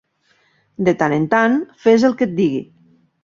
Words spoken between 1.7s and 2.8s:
fes el que et digui